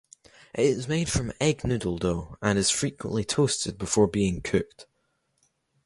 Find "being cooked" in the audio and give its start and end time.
4.07-4.87